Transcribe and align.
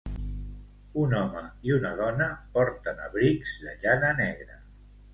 Un 1.01 1.13
home 1.17 1.43
i 1.69 1.75
una 1.77 1.93
dona 2.01 2.31
porten 2.57 3.05
abrics 3.11 3.55
de 3.67 3.79
llana 3.87 4.15
negra. 4.27 4.63